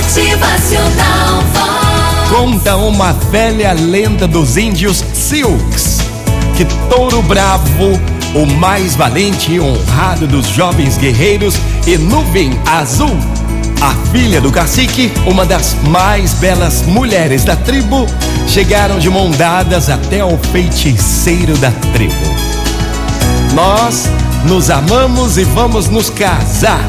Motivacional 0.00 1.42
Vox. 1.52 2.30
Conta 2.30 2.76
uma 2.76 3.12
velha 3.12 3.74
lenda 3.74 4.26
dos 4.26 4.56
índios 4.56 5.04
Sioux 5.12 5.58
que 6.56 6.64
Touro 6.88 7.20
Bravo, 7.22 8.00
o 8.34 8.46
mais 8.46 8.96
valente 8.96 9.52
e 9.52 9.60
honrado 9.60 10.26
dos 10.26 10.46
jovens 10.48 10.96
guerreiros, 10.96 11.54
e 11.86 11.98
Nuvem 11.98 12.58
Azul, 12.66 13.14
a 13.82 13.94
filha 14.10 14.40
do 14.40 14.50
cacique, 14.50 15.12
uma 15.26 15.44
das 15.44 15.76
mais 15.88 16.32
belas 16.34 16.82
mulheres 16.86 17.44
da 17.44 17.56
tribo, 17.56 18.06
chegaram 18.48 18.98
de 18.98 19.10
mão 19.10 19.30
dadas 19.30 19.90
até 19.90 20.24
o 20.24 20.38
feiticeiro 20.50 21.56
da 21.58 21.70
tribo. 21.92 22.14
Nós 23.52 24.08
nos 24.46 24.70
amamos 24.70 25.36
e 25.36 25.44
vamos 25.44 25.88
nos 25.88 26.08
casar, 26.08 26.88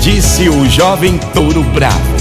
disse 0.00 0.48
o 0.48 0.68
jovem 0.68 1.18
touro 1.32 1.62
bravo. 1.62 2.17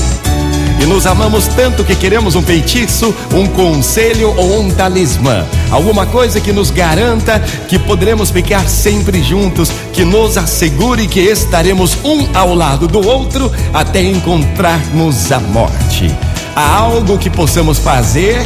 E 0.80 0.86
nos 0.86 1.08
amamos 1.08 1.48
tanto 1.48 1.84
que 1.84 1.96
queremos 1.96 2.36
um 2.36 2.42
feitiço, 2.42 3.14
um 3.34 3.48
conselho 3.48 4.34
ou 4.38 4.62
um 4.62 4.72
talismã. 4.72 5.46
Alguma 5.72 6.06
coisa 6.06 6.40
que 6.40 6.54
nos 6.54 6.70
garanta 6.70 7.40
que 7.68 7.80
poderemos 7.80 8.30
ficar 8.30 8.68
sempre 8.70 9.24
juntos, 9.24 9.72
que 9.92 10.06
nos 10.06 10.38
assegure 10.38 11.08
que 11.08 11.20
estaremos 11.20 11.98
um 12.04 12.28
ao 12.34 12.54
lado 12.54 12.88
do 12.88 13.06
outro 13.06 13.52
até 13.74 14.02
encontrarmos 14.04 15.32
a 15.32 15.40
morte. 15.40 16.14
Há 16.56 16.76
algo 16.78 17.18
que 17.18 17.30
possamos 17.30 17.80
fazer? 17.80 18.40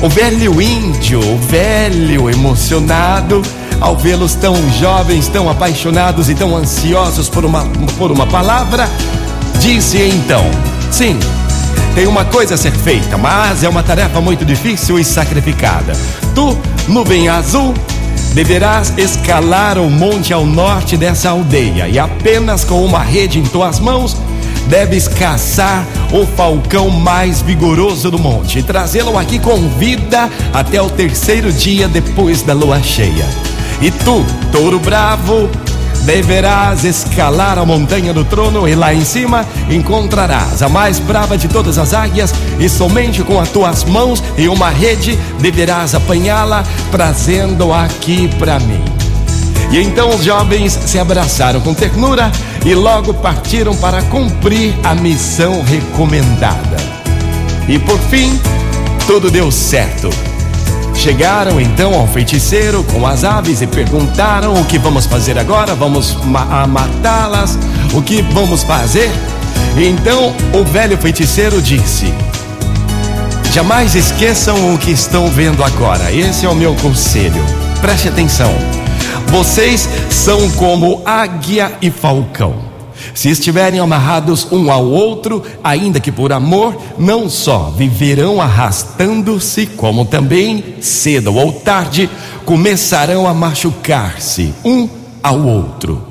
O 0.00 0.08
velho 0.08 0.62
índio, 0.62 1.18
o 1.18 1.38
velho 1.38 2.30
emocionado, 2.30 3.42
ao 3.80 3.96
vê-los 3.96 4.34
tão 4.34 4.54
jovens, 4.78 5.26
tão 5.26 5.50
apaixonados 5.50 6.30
e 6.30 6.34
tão 6.34 6.56
ansiosos 6.56 7.28
por 7.28 7.44
uma, 7.44 7.64
por 7.98 8.12
uma 8.12 8.26
palavra, 8.26 8.88
disse 9.60 9.98
então: 9.98 10.44
Sim, 10.90 11.18
tem 11.94 12.06
uma 12.06 12.24
coisa 12.24 12.54
a 12.54 12.58
ser 12.58 12.72
feita, 12.72 13.16
mas 13.16 13.62
é 13.62 13.68
uma 13.68 13.82
tarefa 13.82 14.20
muito 14.20 14.44
difícil 14.44 14.98
e 14.98 15.04
sacrificada. 15.04 15.92
Tu, 16.34 16.58
nuvem 16.88 17.28
azul, 17.28 17.74
deverás 18.34 18.92
escalar 18.96 19.78
o 19.78 19.90
monte 19.90 20.32
ao 20.32 20.46
norte 20.46 20.96
dessa 20.96 21.30
aldeia 21.30 21.88
e 21.88 21.98
apenas 21.98 22.64
com 22.64 22.84
uma 22.84 23.02
rede 23.02 23.38
em 23.38 23.44
tuas 23.44 23.78
mãos 23.78 24.16
deves 24.68 25.08
caçar 25.08 25.84
o 26.12 26.26
falcão 26.26 26.90
mais 26.90 27.40
vigoroso 27.40 28.10
do 28.10 28.18
monte 28.18 28.58
e 28.58 28.62
trazê-lo 28.62 29.16
aqui 29.16 29.38
com 29.38 29.68
vida 29.70 30.30
até 30.52 30.80
o 30.80 30.90
terceiro 30.90 31.52
dia 31.52 31.88
depois 31.88 32.42
da 32.42 32.52
lua 32.52 32.82
cheia. 32.82 33.26
E 33.80 33.90
tu, 33.90 34.24
touro 34.52 34.78
bravo, 34.78 35.48
deverás 36.08 36.84
escalar 36.84 37.58
a 37.58 37.66
montanha 37.66 38.14
do 38.14 38.24
trono 38.24 38.66
e 38.66 38.74
lá 38.74 38.94
em 38.94 39.04
cima 39.04 39.44
encontrarás 39.68 40.62
a 40.62 40.68
mais 40.68 40.98
brava 40.98 41.36
de 41.36 41.48
todas 41.48 41.76
as 41.76 41.92
águias 41.92 42.32
e 42.58 42.66
somente 42.66 43.22
com 43.22 43.38
as 43.38 43.50
tuas 43.50 43.84
mãos 43.84 44.24
e 44.38 44.48
uma 44.48 44.70
rede 44.70 45.18
deverás 45.38 45.94
apanhá-la 45.94 46.64
trazendo 46.90 47.74
aqui 47.74 48.26
para 48.38 48.58
mim. 48.58 48.82
E 49.70 49.78
então 49.82 50.08
os 50.08 50.24
jovens 50.24 50.78
se 50.86 50.98
abraçaram 50.98 51.60
com 51.60 51.74
ternura 51.74 52.32
e 52.64 52.74
logo 52.74 53.12
partiram 53.12 53.76
para 53.76 54.00
cumprir 54.04 54.74
a 54.84 54.94
missão 54.94 55.62
recomendada. 55.62 56.78
E 57.68 57.78
por 57.78 57.98
fim, 57.98 58.40
tudo 59.06 59.30
deu 59.30 59.52
certo. 59.52 60.08
Chegaram 60.98 61.60
então 61.60 61.94
ao 61.94 62.08
feiticeiro 62.08 62.82
com 62.82 63.06
as 63.06 63.22
aves 63.22 63.62
e 63.62 63.68
perguntaram: 63.68 64.60
o 64.60 64.64
que 64.64 64.76
vamos 64.78 65.06
fazer 65.06 65.38
agora? 65.38 65.72
Vamos 65.72 66.16
ma 66.24 66.66
matá-las? 66.66 67.56
O 67.94 68.02
que 68.02 68.20
vamos 68.20 68.64
fazer? 68.64 69.08
Então 69.76 70.34
o 70.52 70.64
velho 70.64 70.98
feiticeiro 70.98 71.62
disse: 71.62 72.12
Jamais 73.52 73.94
esqueçam 73.94 74.74
o 74.74 74.76
que 74.76 74.90
estão 74.90 75.28
vendo 75.30 75.62
agora. 75.62 76.12
Esse 76.12 76.46
é 76.46 76.48
o 76.48 76.54
meu 76.54 76.74
conselho. 76.74 77.44
Preste 77.80 78.08
atenção. 78.08 78.52
Vocês 79.28 79.88
são 80.10 80.50
como 80.50 81.00
águia 81.06 81.72
e 81.80 81.92
falcão. 81.92 82.67
Se 83.14 83.28
estiverem 83.28 83.80
amarrados 83.80 84.46
um 84.50 84.70
ao 84.70 84.84
outro, 84.84 85.42
ainda 85.62 86.00
que 86.00 86.12
por 86.12 86.32
amor, 86.32 86.76
não 86.98 87.28
só 87.28 87.72
viverão 87.76 88.40
arrastando-se, 88.40 89.66
como 89.66 90.04
também, 90.04 90.76
cedo 90.80 91.34
ou 91.34 91.52
tarde, 91.52 92.08
começarão 92.44 93.26
a 93.26 93.34
machucar-se 93.34 94.54
um 94.64 94.88
ao 95.22 95.40
outro. 95.40 96.02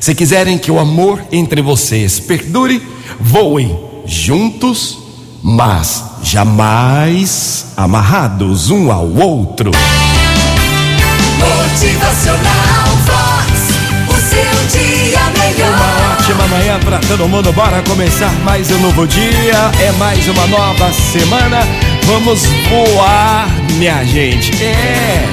Se 0.00 0.14
quiserem 0.14 0.58
que 0.58 0.70
o 0.70 0.78
amor 0.78 1.22
entre 1.30 1.62
vocês 1.62 2.20
perdure, 2.20 2.82
voem 3.20 3.78
juntos, 4.04 4.98
mas 5.42 6.04
jamais 6.22 7.66
amarrados 7.76 8.70
um 8.70 8.90
ao 8.90 9.06
outro. 9.08 9.70
Motivacional 11.38 12.07
todo 17.08 17.26
mundo. 17.26 17.50
Bora 17.54 17.82
começar 17.88 18.30
mais 18.44 18.70
um 18.70 18.78
novo 18.80 19.06
dia. 19.06 19.72
É 19.80 19.90
mais 19.92 20.28
uma 20.28 20.46
nova 20.46 20.92
semana. 20.92 21.60
Vamos 22.04 22.44
voar, 22.68 23.48
minha 23.78 24.04
gente. 24.04 24.52
É. 24.62 25.26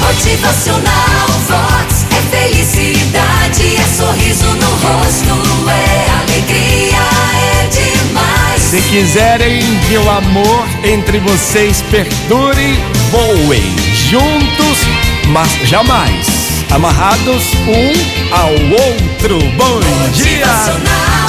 Motivacional 0.00 1.28
Vox 1.46 2.04
é 2.10 2.36
felicidade, 2.36 3.76
é 3.76 3.84
sorriso 3.96 4.46
no 4.46 4.70
rosto, 4.70 5.68
é 5.68 6.10
alegria, 6.20 6.98
é 7.36 7.68
demais. 7.68 8.60
Se 8.60 8.80
quiserem 8.90 9.60
que 9.88 9.98
o 9.98 10.10
amor 10.10 10.66
entre 10.82 11.20
vocês 11.20 11.82
perdure, 11.90 12.76
voem 13.12 13.76
juntos, 14.08 14.78
mas 15.28 15.68
jamais 15.68 16.29
amarrados 16.70 17.54
um 17.66 18.34
ao 18.34 18.52
outro. 18.52 19.38
Bom 19.56 19.80
dia! 20.12 21.19